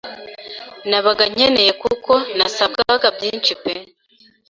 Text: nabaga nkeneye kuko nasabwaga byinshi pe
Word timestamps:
nabaga 0.89 1.23
nkeneye 1.33 1.71
kuko 1.81 2.13
nasabwaga 2.37 3.07
byinshi 3.17 3.51
pe 3.61 3.73